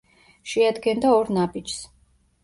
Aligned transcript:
შეადგენდა 0.53 1.11
ორ 1.17 1.29
ნაბიჯს. 1.37 1.83